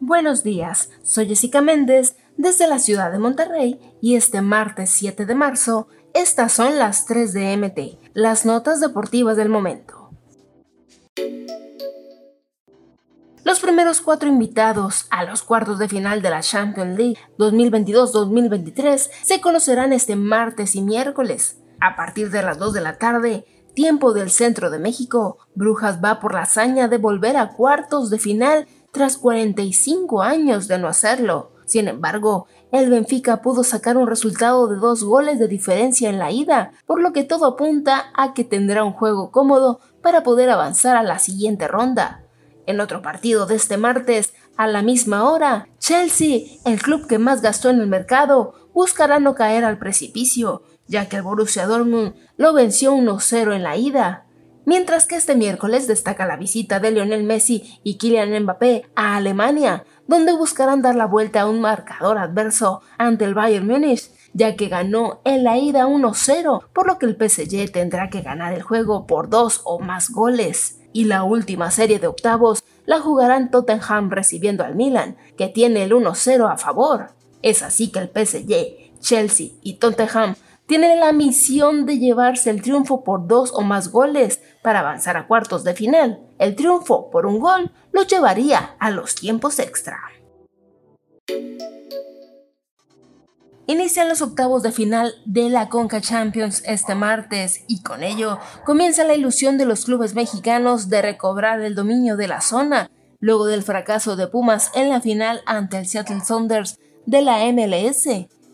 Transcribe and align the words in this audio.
Buenos 0.00 0.42
días, 0.42 0.90
soy 1.02 1.28
Jessica 1.28 1.60
Méndez 1.60 2.16
desde 2.36 2.66
la 2.66 2.78
ciudad 2.78 3.12
de 3.12 3.18
Monterrey 3.18 3.78
y 4.00 4.16
este 4.16 4.40
martes 4.40 4.90
7 4.90 5.24
de 5.24 5.34
marzo 5.34 5.86
estas 6.12 6.52
son 6.52 6.78
las 6.78 7.06
3 7.06 7.32
de 7.32 7.56
MT, 7.56 8.14
las 8.14 8.44
notas 8.44 8.80
deportivas 8.80 9.36
del 9.36 9.48
momento. 9.48 10.10
Los 13.44 13.60
primeros 13.60 14.00
cuatro 14.00 14.28
invitados 14.28 15.06
a 15.10 15.24
los 15.24 15.42
cuartos 15.42 15.78
de 15.78 15.88
final 15.88 16.22
de 16.22 16.30
la 16.30 16.40
Champions 16.40 16.98
League 16.98 17.18
2022-2023 17.38 19.10
se 19.22 19.40
conocerán 19.40 19.92
este 19.92 20.16
martes 20.16 20.74
y 20.74 20.82
miércoles. 20.82 21.58
A 21.80 21.96
partir 21.96 22.30
de 22.30 22.42
las 22.42 22.58
2 22.58 22.74
de 22.74 22.80
la 22.80 22.98
tarde, 22.98 23.44
tiempo 23.74 24.12
del 24.12 24.30
centro 24.30 24.70
de 24.70 24.78
México, 24.78 25.38
Brujas 25.54 26.00
va 26.02 26.20
por 26.20 26.34
la 26.34 26.42
hazaña 26.42 26.88
de 26.88 26.98
volver 26.98 27.36
a 27.36 27.50
cuartos 27.50 28.10
de 28.10 28.18
final 28.18 28.66
tras 28.92 29.16
45 29.16 30.22
años 30.22 30.68
de 30.68 30.78
no 30.78 30.88
hacerlo. 30.88 31.52
Sin 31.64 31.86
embargo, 31.86 32.46
el 32.72 32.90
Benfica 32.90 33.42
pudo 33.42 33.62
sacar 33.62 33.96
un 33.96 34.08
resultado 34.08 34.66
de 34.66 34.76
dos 34.76 35.04
goles 35.04 35.38
de 35.38 35.46
diferencia 35.46 36.10
en 36.10 36.18
la 36.18 36.32
ida, 36.32 36.72
por 36.86 37.00
lo 37.00 37.12
que 37.12 37.22
todo 37.22 37.46
apunta 37.46 38.06
a 38.14 38.34
que 38.34 38.42
tendrá 38.42 38.82
un 38.82 38.92
juego 38.92 39.30
cómodo 39.30 39.80
para 40.02 40.22
poder 40.22 40.50
avanzar 40.50 40.96
a 40.96 41.02
la 41.02 41.18
siguiente 41.18 41.68
ronda. 41.68 42.24
En 42.66 42.80
otro 42.80 43.02
partido 43.02 43.46
de 43.46 43.54
este 43.54 43.76
martes, 43.76 44.32
a 44.56 44.66
la 44.66 44.82
misma 44.82 45.30
hora, 45.30 45.68
Chelsea, 45.78 46.40
el 46.64 46.82
club 46.82 47.06
que 47.06 47.18
más 47.18 47.40
gastó 47.40 47.70
en 47.70 47.80
el 47.80 47.86
mercado, 47.86 48.54
buscará 48.74 49.18
no 49.18 49.34
caer 49.34 49.64
al 49.64 49.78
precipicio, 49.78 50.62
ya 50.90 51.08
que 51.08 51.16
el 51.16 51.22
Borussia 51.22 51.66
Dortmund 51.66 52.14
lo 52.36 52.52
venció 52.52 52.92
1-0 52.92 53.54
en 53.54 53.62
la 53.62 53.76
ida. 53.76 54.26
Mientras 54.66 55.06
que 55.06 55.14
este 55.14 55.36
miércoles 55.36 55.86
destaca 55.86 56.26
la 56.26 56.36
visita 56.36 56.80
de 56.80 56.90
Lionel 56.90 57.22
Messi 57.22 57.78
y 57.84 57.96
Kylian 57.96 58.42
Mbappé 58.42 58.90
a 58.96 59.16
Alemania, 59.16 59.84
donde 60.08 60.32
buscarán 60.32 60.82
dar 60.82 60.96
la 60.96 61.06
vuelta 61.06 61.42
a 61.42 61.48
un 61.48 61.60
marcador 61.60 62.18
adverso 62.18 62.82
ante 62.98 63.24
el 63.24 63.34
Bayern 63.34 63.66
Múnich, 63.66 64.10
ya 64.32 64.56
que 64.56 64.68
ganó 64.68 65.20
en 65.24 65.44
la 65.44 65.58
ida 65.58 65.86
1-0, 65.86 66.64
por 66.72 66.86
lo 66.88 66.98
que 66.98 67.06
el 67.06 67.16
PSG 67.16 67.70
tendrá 67.70 68.10
que 68.10 68.20
ganar 68.20 68.52
el 68.52 68.62
juego 68.62 69.06
por 69.06 69.30
dos 69.30 69.60
o 69.64 69.78
más 69.78 70.10
goles. 70.10 70.80
Y 70.92 71.04
la 71.04 71.22
última 71.22 71.70
serie 71.70 72.00
de 72.00 72.08
octavos 72.08 72.64
la 72.84 72.98
jugarán 72.98 73.52
Tottenham 73.52 74.10
recibiendo 74.10 74.64
al 74.64 74.74
Milan, 74.74 75.16
que 75.38 75.46
tiene 75.46 75.84
el 75.84 75.92
1-0 75.92 76.52
a 76.52 76.56
favor. 76.56 77.12
Es 77.42 77.62
así 77.62 77.92
que 77.92 78.00
el 78.00 78.08
PSG, 78.08 78.98
Chelsea 79.00 79.50
y 79.62 79.74
Tottenham 79.74 80.34
tienen 80.70 81.00
la 81.00 81.10
misión 81.10 81.84
de 81.84 81.98
llevarse 81.98 82.48
el 82.48 82.62
triunfo 82.62 83.02
por 83.02 83.26
dos 83.26 83.50
o 83.52 83.62
más 83.62 83.90
goles 83.90 84.40
para 84.62 84.78
avanzar 84.78 85.16
a 85.16 85.26
cuartos 85.26 85.64
de 85.64 85.74
final. 85.74 86.20
El 86.38 86.54
triunfo 86.54 87.10
por 87.10 87.26
un 87.26 87.40
gol 87.40 87.72
lo 87.90 88.04
llevaría 88.04 88.76
a 88.78 88.92
los 88.92 89.16
tiempos 89.16 89.58
extra. 89.58 89.98
Inician 93.66 94.08
los 94.08 94.22
octavos 94.22 94.62
de 94.62 94.70
final 94.70 95.12
de 95.24 95.48
la 95.48 95.68
Conca 95.68 96.00
Champions 96.00 96.62
este 96.64 96.94
martes 96.94 97.64
y 97.66 97.82
con 97.82 98.04
ello 98.04 98.38
comienza 98.64 99.02
la 99.02 99.14
ilusión 99.14 99.58
de 99.58 99.66
los 99.66 99.86
clubes 99.86 100.14
mexicanos 100.14 100.88
de 100.88 101.02
recobrar 101.02 101.60
el 101.62 101.74
dominio 101.74 102.16
de 102.16 102.28
la 102.28 102.40
zona 102.40 102.92
luego 103.18 103.46
del 103.46 103.64
fracaso 103.64 104.14
de 104.14 104.28
Pumas 104.28 104.70
en 104.76 104.88
la 104.88 105.00
final 105.00 105.40
ante 105.46 105.78
el 105.78 105.86
Seattle 105.86 106.20
Sounders 106.24 106.78
de 107.06 107.22
la 107.22 107.38
MLS. 107.52 108.06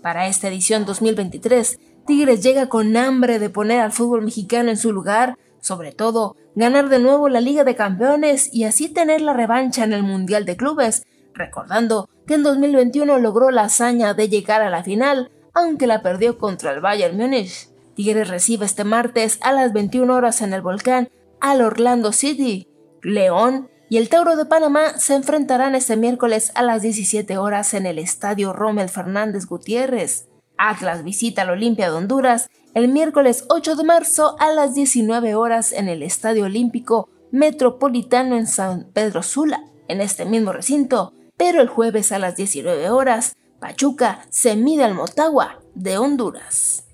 Para 0.00 0.28
esta 0.28 0.48
edición 0.48 0.84
2023, 0.84 1.78
Tigres 2.06 2.42
llega 2.42 2.68
con 2.68 2.96
hambre 2.96 3.38
de 3.38 3.50
poner 3.50 3.80
al 3.80 3.92
fútbol 3.92 4.22
mexicano 4.22 4.70
en 4.70 4.76
su 4.76 4.92
lugar 4.92 5.36
sobre 5.64 5.92
todo, 5.92 6.36
ganar 6.54 6.90
de 6.90 6.98
nuevo 6.98 7.30
la 7.30 7.40
Liga 7.40 7.64
de 7.64 7.74
Campeones 7.74 8.52
y 8.52 8.64
así 8.64 8.90
tener 8.90 9.22
la 9.22 9.32
revancha 9.32 9.82
en 9.82 9.94
el 9.94 10.02
Mundial 10.02 10.44
de 10.44 10.58
Clubes, 10.58 11.06
recordando 11.32 12.06
que 12.26 12.34
en 12.34 12.42
2021 12.42 13.18
logró 13.18 13.50
la 13.50 13.62
hazaña 13.62 14.12
de 14.12 14.28
llegar 14.28 14.60
a 14.60 14.68
la 14.68 14.84
final, 14.84 15.32
aunque 15.54 15.86
la 15.86 16.02
perdió 16.02 16.36
contra 16.36 16.72
el 16.72 16.82
Bayern 16.82 17.16
Múnich. 17.16 17.70
Tigres 17.94 18.28
recibe 18.28 18.66
este 18.66 18.84
martes 18.84 19.38
a 19.40 19.52
las 19.52 19.72
21 19.72 20.14
horas 20.14 20.42
en 20.42 20.52
el 20.52 20.60
volcán 20.60 21.08
al 21.40 21.62
Orlando 21.62 22.12
City. 22.12 22.68
León 23.02 23.70
y 23.88 23.96
el 23.96 24.10
Tauro 24.10 24.36
de 24.36 24.44
Panamá 24.44 24.98
se 24.98 25.14
enfrentarán 25.14 25.74
este 25.74 25.96
miércoles 25.96 26.52
a 26.54 26.62
las 26.62 26.82
17 26.82 27.38
horas 27.38 27.72
en 27.72 27.86
el 27.86 27.98
Estadio 27.98 28.52
Rommel 28.52 28.90
Fernández 28.90 29.46
Gutiérrez. 29.46 30.28
Atlas 30.56 31.04
visita 31.04 31.42
al 31.42 31.50
Olimpia 31.50 31.90
de 31.90 31.96
Honduras 31.96 32.48
el 32.74 32.88
miércoles 32.88 33.44
8 33.48 33.76
de 33.76 33.84
marzo 33.84 34.36
a 34.38 34.50
las 34.50 34.74
19 34.74 35.34
horas 35.34 35.72
en 35.72 35.88
el 35.88 36.02
Estadio 36.02 36.44
Olímpico 36.44 37.08
Metropolitano 37.30 38.36
en 38.36 38.46
San 38.46 38.90
Pedro 38.92 39.22
Sula, 39.22 39.64
en 39.88 40.00
este 40.00 40.24
mismo 40.24 40.52
recinto, 40.52 41.12
pero 41.36 41.60
el 41.60 41.68
jueves 41.68 42.12
a 42.12 42.18
las 42.18 42.36
19 42.36 42.90
horas, 42.90 43.36
Pachuca 43.60 44.24
se 44.30 44.56
mide 44.56 44.84
al 44.84 44.94
Motagua 44.94 45.60
de 45.74 45.98
Honduras. 45.98 46.84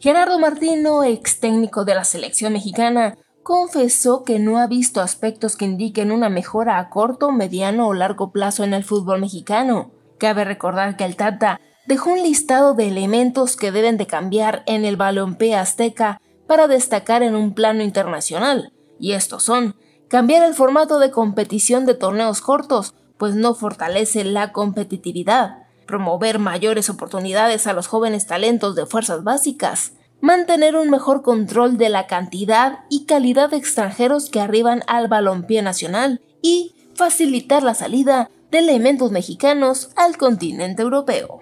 Gerardo 0.00 0.38
Martino, 0.38 1.02
ex 1.02 1.40
técnico 1.40 1.84
de 1.84 1.94
la 1.94 2.04
selección 2.04 2.52
mexicana, 2.52 3.16
confesó 3.42 4.24
que 4.24 4.38
no 4.38 4.58
ha 4.58 4.66
visto 4.66 5.00
aspectos 5.00 5.56
que 5.56 5.64
indiquen 5.64 6.12
una 6.12 6.28
mejora 6.28 6.78
a 6.78 6.90
corto, 6.90 7.32
mediano 7.32 7.88
o 7.88 7.94
largo 7.94 8.32
plazo 8.32 8.64
en 8.64 8.74
el 8.74 8.84
fútbol 8.84 9.20
mexicano. 9.20 9.92
Cabe 10.24 10.44
recordar 10.44 10.96
que 10.96 11.04
el 11.04 11.16
Tata 11.16 11.60
dejó 11.86 12.10
un 12.10 12.22
listado 12.22 12.72
de 12.72 12.88
elementos 12.88 13.56
que 13.56 13.70
deben 13.70 13.98
de 13.98 14.06
cambiar 14.06 14.62
en 14.64 14.86
el 14.86 14.96
balompié 14.96 15.54
azteca 15.54 16.18
para 16.46 16.66
destacar 16.66 17.22
en 17.22 17.36
un 17.36 17.52
plano 17.52 17.82
internacional, 17.82 18.72
y 18.98 19.12
estos 19.12 19.42
son 19.42 19.76
cambiar 20.08 20.42
el 20.42 20.54
formato 20.54 20.98
de 20.98 21.10
competición 21.10 21.84
de 21.84 21.92
torneos 21.92 22.40
cortos, 22.40 22.94
pues 23.18 23.34
no 23.34 23.54
fortalece 23.54 24.24
la 24.24 24.50
competitividad, 24.52 25.58
promover 25.86 26.38
mayores 26.38 26.88
oportunidades 26.88 27.66
a 27.66 27.74
los 27.74 27.86
jóvenes 27.86 28.26
talentos 28.26 28.74
de 28.76 28.86
fuerzas 28.86 29.24
básicas, 29.24 29.92
mantener 30.22 30.74
un 30.74 30.88
mejor 30.88 31.20
control 31.20 31.76
de 31.76 31.90
la 31.90 32.06
cantidad 32.06 32.78
y 32.88 33.04
calidad 33.04 33.50
de 33.50 33.58
extranjeros 33.58 34.30
que 34.30 34.40
arriban 34.40 34.84
al 34.86 35.08
balompié 35.08 35.60
nacional 35.60 36.22
y 36.40 36.74
facilitar 36.94 37.62
la 37.62 37.74
salida 37.74 38.30
de 38.54 38.60
elementos 38.60 39.10
mexicanos 39.10 39.90
al 39.96 40.16
continente 40.16 40.82
europeo. 40.82 41.40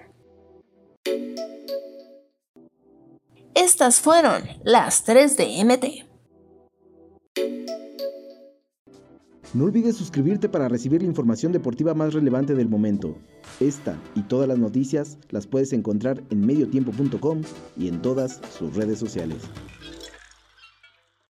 Estas 3.53 3.99
fueron 3.99 4.41
las 4.63 5.03
3 5.03 5.37
de 5.37 5.63
MT. 5.63 5.85
No 9.53 9.65
olvides 9.65 9.95
suscribirte 9.95 10.49
para 10.49 10.67
recibir 10.67 11.03
la 11.03 11.07
información 11.07 11.51
deportiva 11.51 11.93
más 11.93 12.15
relevante 12.15 12.55
del 12.55 12.67
momento. 12.67 13.15
Esta 13.59 13.95
y 14.15 14.23
todas 14.23 14.47
las 14.47 14.57
noticias 14.57 15.19
las 15.29 15.45
puedes 15.45 15.71
encontrar 15.71 16.23
en 16.31 16.43
mediotiempo.com 16.43 17.43
y 17.77 17.89
en 17.89 18.01
todas 18.01 18.41
sus 18.57 18.73
redes 18.75 18.97
sociales. 18.97 19.37